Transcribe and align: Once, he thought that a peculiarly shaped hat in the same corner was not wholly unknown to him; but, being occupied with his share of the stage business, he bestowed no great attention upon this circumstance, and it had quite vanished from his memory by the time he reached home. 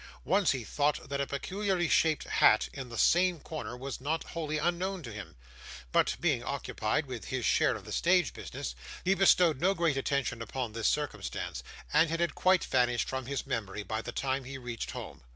Once, 0.25 0.49
he 0.49 0.63
thought 0.63 1.09
that 1.09 1.21
a 1.21 1.27
peculiarly 1.27 1.87
shaped 1.87 2.23
hat 2.23 2.69
in 2.73 2.89
the 2.89 2.97
same 2.97 3.39
corner 3.39 3.77
was 3.77 4.01
not 4.01 4.23
wholly 4.29 4.57
unknown 4.57 5.03
to 5.03 5.11
him; 5.11 5.35
but, 5.91 6.15
being 6.19 6.43
occupied 6.43 7.05
with 7.05 7.25
his 7.25 7.45
share 7.45 7.75
of 7.75 7.85
the 7.85 7.91
stage 7.91 8.33
business, 8.33 8.73
he 9.05 9.13
bestowed 9.13 9.61
no 9.61 9.75
great 9.75 9.97
attention 9.97 10.41
upon 10.41 10.73
this 10.73 10.87
circumstance, 10.87 11.61
and 11.93 12.09
it 12.09 12.19
had 12.19 12.33
quite 12.33 12.63
vanished 12.63 13.07
from 13.07 13.27
his 13.27 13.45
memory 13.45 13.83
by 13.83 14.01
the 14.01 14.11
time 14.11 14.43
he 14.43 14.57
reached 14.57 14.89
home. 14.89 15.21